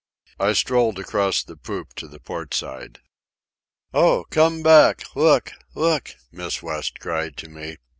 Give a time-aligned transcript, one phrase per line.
[0.39, 3.01] I strolled across the poop to the port side.
[3.93, 4.25] "Oh!
[4.31, 5.03] Come back!
[5.15, 5.51] Look!
[5.75, 7.77] Look!" Miss West cried to me.